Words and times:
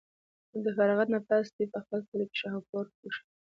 د 0.63 0.65
فراغت 0.77 1.07
نه 1.15 1.19
پس 1.27 1.45
دوي 1.55 1.65
پۀ 1.71 1.77
خپل 1.83 1.99
کلي 2.09 2.25
شاهپور 2.39 2.85
کښې 2.99 3.21